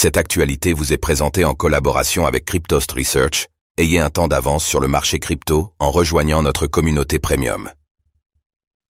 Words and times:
Cette 0.00 0.16
actualité 0.16 0.74
vous 0.74 0.92
est 0.92 0.96
présentée 0.96 1.44
en 1.44 1.54
collaboration 1.54 2.24
avec 2.24 2.44
Cryptost 2.44 2.92
Research. 2.92 3.48
Ayez 3.78 3.98
un 3.98 4.10
temps 4.10 4.28
d'avance 4.28 4.64
sur 4.64 4.78
le 4.78 4.86
marché 4.86 5.18
crypto 5.18 5.72
en 5.80 5.90
rejoignant 5.90 6.40
notre 6.40 6.68
communauté 6.68 7.18
premium. 7.18 7.68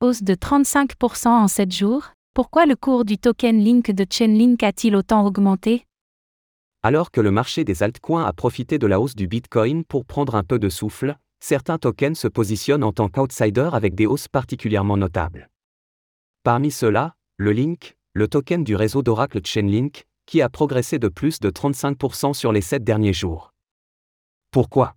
Hausse 0.03 0.23
de 0.23 0.35
35% 0.35 1.29
en 1.29 1.49
7 1.49 1.73
jours, 1.73 2.11
pourquoi 2.35 2.67
le 2.67 2.77
cours 2.77 3.07
du 3.07 3.17
token 3.17 3.59
Link 3.59 3.91
de 3.91 4.05
Chainlink 4.07 4.63
a-t-il 4.63 4.95
autant 4.95 5.25
augmenté? 5.25 5.87
Alors 6.83 7.11
que 7.11 7.23
le 7.23 7.31
marché 7.31 7.65
des 7.65 7.83
altcoins 7.83 8.27
a 8.27 8.35
profité 8.35 8.79
de 8.79 8.87
la 8.87 9.01
hausse 9.01 9.17
du 9.17 9.29
Bitcoin 9.29 9.85
pour 9.85 10.05
prendre 10.05 10.35
un 10.35 10.45
peu 10.45 10.59
de 10.59 10.69
souffle, 10.69 11.17
certains 11.41 11.79
tokens 11.79 12.19
se 12.19 12.29
positionnent 12.29 12.85
en 12.85 12.93
tant 12.93 13.09
qu'outsiders 13.09 13.75
avec 13.75 13.95
des 13.95 14.05
hausses 14.05 14.29
particulièrement 14.29 14.99
notables. 14.99 15.49
Parmi 16.43 16.71
ceux-là, 16.71 17.15
le 17.39 17.53
Link, 17.53 17.97
le 18.13 18.29
token 18.29 18.63
du 18.63 18.77
réseau 18.77 19.03
d'Oracle 19.03 19.41
Chainlink, 19.43 20.05
qui 20.29 20.43
a 20.43 20.51
progressé 20.51 20.99
de 20.99 21.09
plus 21.09 21.41
de 21.41 21.49
35% 21.49 22.35
sur 22.35 22.53
les 22.53 22.61
7 22.61 22.85
derniers 22.85 23.15
jours. 23.15 23.55
Pourquoi? 24.51 24.95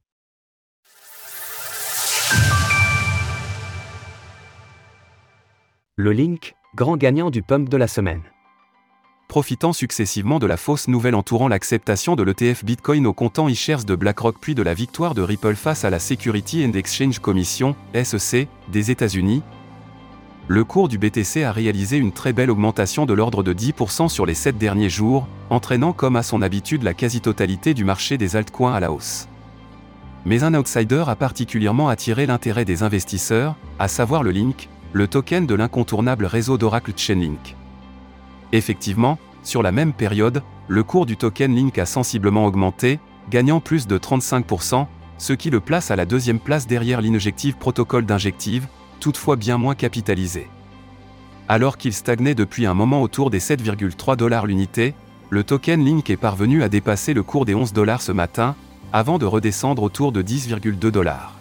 Le 5.95 6.11
Link, 6.11 6.53
grand 6.75 6.97
gagnant 6.97 7.29
du 7.29 7.43
pump 7.43 7.69
de 7.69 7.77
la 7.77 7.87
semaine. 7.87 8.23
Profitant 9.29 9.71
successivement 9.71 10.37
de 10.37 10.47
la 10.47 10.57
fausse 10.57 10.89
nouvelle 10.89 11.15
entourant 11.15 11.47
l'acceptation 11.47 12.17
de 12.17 12.23
l'ETF 12.23 12.65
Bitcoin 12.65 13.07
au 13.07 13.13
comptant 13.13 13.49
e-shares 13.49 13.85
de 13.85 13.95
BlackRock 13.95 14.35
puis 14.41 14.53
de 14.53 14.63
la 14.63 14.73
victoire 14.73 15.13
de 15.13 15.21
Ripple 15.21 15.55
face 15.55 15.85
à 15.85 15.89
la 15.89 15.99
Security 15.99 16.65
and 16.65 16.73
Exchange 16.73 17.19
Commission, 17.19 17.73
SEC, 17.93 18.49
des 18.69 18.91
États-Unis, 18.91 19.43
le 20.51 20.65
cours 20.65 20.89
du 20.89 20.97
BTC 20.97 21.45
a 21.45 21.53
réalisé 21.53 21.95
une 21.95 22.11
très 22.11 22.33
belle 22.33 22.51
augmentation 22.51 23.05
de 23.05 23.13
l'ordre 23.13 23.41
de 23.41 23.53
10% 23.53 24.09
sur 24.09 24.25
les 24.25 24.33
7 24.33 24.57
derniers 24.57 24.89
jours, 24.89 25.25
entraînant 25.49 25.93
comme 25.93 26.17
à 26.17 26.23
son 26.23 26.41
habitude 26.41 26.83
la 26.83 26.93
quasi-totalité 26.93 27.73
du 27.73 27.85
marché 27.85 28.17
des 28.17 28.35
altcoins 28.35 28.73
à 28.73 28.81
la 28.81 28.91
hausse. 28.91 29.29
Mais 30.25 30.43
un 30.43 30.53
outsider 30.53 31.05
a 31.07 31.15
particulièrement 31.15 31.87
attiré 31.87 32.25
l'intérêt 32.25 32.65
des 32.65 32.83
investisseurs, 32.83 33.55
à 33.79 33.87
savoir 33.87 34.23
le 34.23 34.31
Link, 34.31 34.67
le 34.91 35.07
token 35.07 35.47
de 35.47 35.55
l'incontournable 35.55 36.25
réseau 36.25 36.57
d'Oracle 36.57 36.91
Chainlink. 36.97 37.55
Effectivement, 38.51 39.19
sur 39.43 39.63
la 39.63 39.71
même 39.71 39.93
période, 39.93 40.43
le 40.67 40.83
cours 40.83 41.05
du 41.05 41.15
token 41.15 41.55
Link 41.55 41.77
a 41.77 41.85
sensiblement 41.85 42.45
augmenté, 42.45 42.99
gagnant 43.29 43.61
plus 43.61 43.87
de 43.87 43.97
35%, 43.97 44.85
ce 45.17 45.31
qui 45.31 45.49
le 45.49 45.61
place 45.61 45.91
à 45.91 45.95
la 45.95 46.05
deuxième 46.05 46.39
place 46.39 46.67
derrière 46.67 46.99
l'injective 46.99 47.55
protocole 47.55 48.05
d'injective, 48.05 48.67
toutefois 49.01 49.35
bien 49.35 49.57
moins 49.57 49.75
capitalisé. 49.75 50.47
Alors 51.49 51.77
qu'il 51.77 51.91
stagnait 51.91 52.35
depuis 52.35 52.65
un 52.65 52.73
moment 52.73 53.01
autour 53.01 53.29
des 53.29 53.39
7,3 53.39 54.15
dollars 54.15 54.45
l'unité, 54.45 54.93
le 55.29 55.43
token 55.43 55.83
Link 55.83 56.09
est 56.09 56.15
parvenu 56.15 56.63
à 56.63 56.69
dépasser 56.69 57.13
le 57.13 57.23
cours 57.23 57.43
des 57.43 57.55
11 57.55 57.73
dollars 57.73 58.01
ce 58.01 58.13
matin, 58.13 58.55
avant 58.93 59.17
de 59.17 59.25
redescendre 59.25 59.83
autour 59.83 60.13
de 60.13 60.21
10,2 60.21 60.91
dollars. 60.91 61.35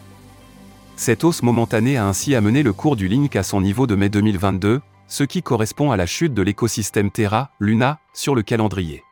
Cette 0.96 1.22
hausse 1.22 1.42
momentanée 1.42 1.96
a 1.96 2.06
ainsi 2.06 2.34
amené 2.34 2.62
le 2.62 2.72
cours 2.72 2.96
du 2.96 3.08
Link 3.08 3.36
à 3.36 3.42
son 3.42 3.60
niveau 3.60 3.86
de 3.86 3.94
mai 3.94 4.08
2022, 4.08 4.80
ce 5.06 5.24
qui 5.24 5.42
correspond 5.42 5.90
à 5.90 5.96
la 5.96 6.06
chute 6.06 6.34
de 6.34 6.42
l'écosystème 6.42 7.10
Terra, 7.10 7.50
Luna, 7.58 7.98
sur 8.12 8.34
le 8.34 8.42
calendrier. 8.42 9.02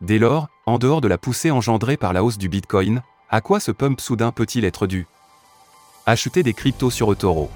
Dès 0.00 0.18
lors, 0.18 0.48
en 0.66 0.78
dehors 0.78 1.00
de 1.00 1.08
la 1.08 1.18
poussée 1.18 1.50
engendrée 1.50 1.96
par 1.96 2.12
la 2.12 2.24
hausse 2.24 2.38
du 2.38 2.48
Bitcoin, 2.48 3.02
à 3.28 3.40
quoi 3.40 3.60
ce 3.60 3.70
pump 3.70 4.00
soudain 4.00 4.32
peut-il 4.32 4.64
être 4.64 4.86
dû? 4.86 5.06
Acheter 6.10 6.42
des 6.42 6.54
cryptos 6.54 6.90
sur 6.90 7.12
eToro. 7.12 7.52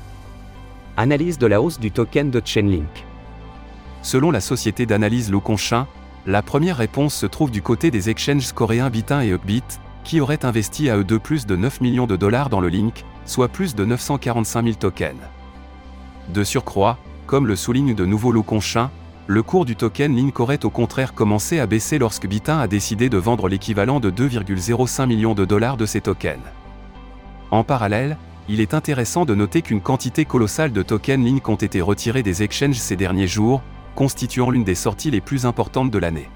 Analyse 0.97 1.39
de 1.39 1.49
la 1.49 1.61
hausse 1.61 1.81
du 1.81 1.91
token 1.91 2.31
de 2.31 2.41
Chainlink. 2.45 3.05
Selon 4.03 4.31
la 4.31 4.41
société 4.41 4.87
d'analyse 4.87 5.29
Loconchin, 5.33 5.89
la 6.25 6.41
première 6.41 6.77
réponse 6.77 7.17
se 7.17 7.27
trouve 7.27 7.51
du 7.51 7.63
côté 7.63 7.91
des 7.91 8.11
exchanges 8.11 8.53
coréens 8.53 8.91
Bitin 8.91 9.23
et 9.23 9.31
Upbit, 9.31 9.65
qui 10.05 10.21
auraient 10.21 10.45
investi 10.45 10.89
à 10.89 10.97
eux 10.97 11.03
deux 11.03 11.19
plus 11.19 11.47
de 11.47 11.57
9 11.57 11.81
millions 11.81 12.07
de 12.07 12.15
dollars 12.15 12.49
dans 12.49 12.61
le 12.61 12.69
link, 12.69 13.05
soit 13.25 13.49
plus 13.49 13.75
de 13.75 13.85
945 13.85 14.63
000 14.63 14.77
tokens. 14.77 15.17
De 16.33 16.45
surcroît, 16.45 16.97
comme 17.27 17.49
le 17.49 17.57
souligne 17.57 17.97
de 17.97 18.07
nouveau 18.07 18.31
Loconchin, 18.31 18.93
le 19.27 19.43
cours 19.43 19.65
du 19.65 19.75
token 19.75 20.15
Link 20.15 20.39
aurait 20.39 20.65
au 20.65 20.71
contraire 20.71 21.15
commencé 21.15 21.59
à 21.59 21.67
baisser 21.67 21.99
lorsque 21.99 22.29
Bitin 22.29 22.61
a 22.61 22.69
décidé 22.69 23.09
de 23.09 23.19
vendre 23.19 23.49
l'équivalent 23.49 23.99
de 23.99 24.13
2,05 24.13 25.07
millions 25.09 25.35
de 25.35 25.45
dollars 25.45 25.77
de 25.77 25.87
ses 25.87 26.03
tokens. 26.03 26.39
En 27.51 27.65
parallèle, 27.65 28.17
il 28.49 28.61
est 28.61 28.75
intéressant 28.75 29.25
de 29.25 29.35
noter 29.35 29.63
qu'une 29.63 29.81
quantité 29.81 30.25
colossale 30.25 30.73
de 30.73 30.83
tokens 30.83 31.25
Link 31.25 31.49
ont 31.49 31.55
été 31.55 31.81
retirés 31.81 32.23
des 32.23 32.43
exchanges 32.43 32.77
ces 32.77 32.97
derniers 32.97 33.27
jours, 33.27 33.63
constituant 33.95 34.51
l'une 34.51 34.65
des 34.65 34.75
sorties 34.75 35.11
les 35.11 35.21
plus 35.21 35.47
importantes 35.47 35.91
de 35.91 35.99
l'année. 35.99 36.29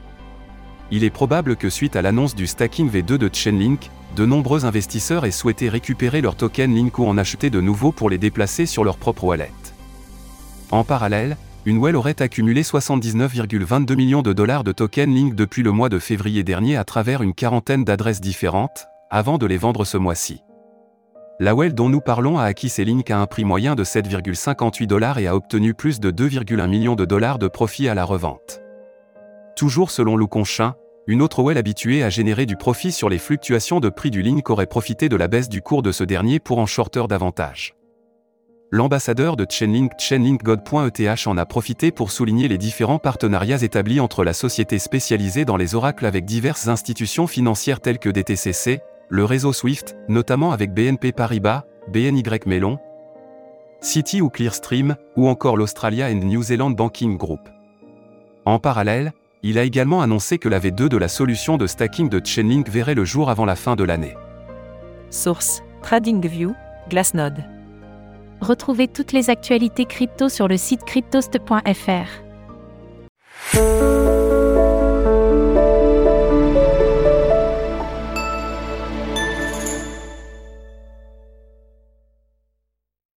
Il 0.90 1.04
est 1.04 1.10
probable 1.10 1.56
que 1.56 1.68
suite 1.68 1.96
à 1.96 2.02
l'annonce 2.02 2.34
du 2.34 2.46
stacking 2.46 2.90
V2 2.90 3.18
de 3.18 3.28
Chainlink, 3.30 3.90
de 4.16 4.24
nombreux 4.24 4.64
investisseurs 4.64 5.26
aient 5.26 5.30
souhaité 5.30 5.68
récupérer 5.68 6.22
leurs 6.22 6.36
tokens 6.36 6.74
Link 6.74 6.98
ou 6.98 7.06
en 7.06 7.18
acheter 7.18 7.50
de 7.50 7.60
nouveaux 7.60 7.92
pour 7.92 8.08
les 8.08 8.16
déplacer 8.16 8.64
sur 8.64 8.84
leur 8.84 8.96
propre 8.96 9.24
wallet. 9.24 9.52
En 10.70 10.84
parallèle, 10.84 11.36
une 11.66 11.78
well 11.78 11.96
aurait 11.96 12.22
accumulé 12.22 12.62
79,22 12.62 13.96
millions 13.96 14.22
de 14.22 14.32
dollars 14.32 14.64
de 14.64 14.72
tokens 14.72 15.14
Link 15.14 15.34
depuis 15.34 15.62
le 15.62 15.72
mois 15.72 15.90
de 15.90 15.98
février 15.98 16.42
dernier 16.42 16.76
à 16.76 16.84
travers 16.84 17.22
une 17.22 17.34
quarantaine 17.34 17.84
d'adresses 17.84 18.22
différentes, 18.22 18.86
avant 19.10 19.36
de 19.36 19.44
les 19.44 19.58
vendre 19.58 19.84
ce 19.84 19.98
mois-ci. 19.98 20.42
La 21.40 21.54
Well 21.54 21.72
dont 21.72 21.88
nous 21.88 22.00
parlons 22.00 22.36
a 22.36 22.42
acquis 22.42 22.68
ses 22.68 22.84
Link 22.84 23.12
à 23.12 23.20
un 23.20 23.26
prix 23.28 23.44
moyen 23.44 23.76
de 23.76 23.84
7,58 23.84 24.88
dollars 24.88 25.18
et 25.18 25.28
a 25.28 25.36
obtenu 25.36 25.72
plus 25.72 26.00
de 26.00 26.10
2,1 26.10 26.66
millions 26.66 26.96
de 26.96 27.04
dollars 27.04 27.38
de 27.38 27.46
profit 27.46 27.88
à 27.88 27.94
la 27.94 28.04
revente. 28.04 28.60
Toujours 29.54 29.92
selon 29.92 30.16
Lou 30.16 30.26
Conchin, 30.26 30.74
une 31.06 31.22
autre 31.22 31.44
Well 31.44 31.56
habituée 31.56 32.02
à 32.02 32.10
générer 32.10 32.44
du 32.44 32.56
profit 32.56 32.90
sur 32.90 33.08
les 33.08 33.18
fluctuations 33.18 33.78
de 33.78 33.88
prix 33.88 34.10
du 34.10 34.20
Link 34.20 34.50
aurait 34.50 34.66
profité 34.66 35.08
de 35.08 35.14
la 35.14 35.28
baisse 35.28 35.48
du 35.48 35.62
cours 35.62 35.82
de 35.82 35.92
ce 35.92 36.02
dernier 36.02 36.40
pour 36.40 36.58
en 36.58 36.66
shorter 36.66 37.06
davantage. 37.08 37.76
L'ambassadeur 38.72 39.36
de 39.36 39.46
Chainlink 39.48 39.92
Chainlinkgod.eth 39.96 41.28
en 41.28 41.38
a 41.38 41.46
profité 41.46 41.92
pour 41.92 42.10
souligner 42.10 42.48
les 42.48 42.58
différents 42.58 42.98
partenariats 42.98 43.62
établis 43.62 44.00
entre 44.00 44.24
la 44.24 44.32
société 44.32 44.80
spécialisée 44.80 45.44
dans 45.44 45.56
les 45.56 45.76
oracles 45.76 46.04
avec 46.04 46.24
diverses 46.24 46.66
institutions 46.66 47.28
financières 47.28 47.80
telles 47.80 48.00
que 48.00 48.08
DTCC, 48.08 48.80
le 49.08 49.24
réseau 49.24 49.52
SWIFT, 49.52 49.96
notamment 50.08 50.52
avec 50.52 50.72
BNP 50.72 51.12
Paribas, 51.12 51.64
BNY 51.92 52.22
Mellon, 52.46 52.78
City 53.80 54.20
ou 54.20 54.28
Clearstream, 54.28 54.96
ou 55.16 55.28
encore 55.28 55.56
l'Australia 55.56 56.08
and 56.08 56.24
New 56.24 56.42
Zealand 56.42 56.70
Banking 56.70 57.16
Group. 57.16 57.48
En 58.44 58.58
parallèle, 58.58 59.12
il 59.42 59.58
a 59.58 59.62
également 59.62 60.02
annoncé 60.02 60.38
que 60.38 60.48
la 60.48 60.58
V2 60.58 60.88
de 60.88 60.96
la 60.96 61.08
solution 61.08 61.56
de 61.56 61.66
stacking 61.66 62.08
de 62.08 62.20
Chainlink 62.24 62.68
verrait 62.68 62.94
le 62.94 63.04
jour 63.04 63.30
avant 63.30 63.44
la 63.44 63.56
fin 63.56 63.76
de 63.76 63.84
l'année. 63.84 64.16
Source 65.10 65.62
TradingView, 65.82 66.54
Glassnode. 66.90 67.44
Retrouvez 68.40 68.88
toutes 68.88 69.12
les 69.12 69.30
actualités 69.30 69.84
crypto 69.84 70.28
sur 70.28 70.48
le 70.48 70.56
site 70.56 70.84
cryptost.fr. 70.84 72.28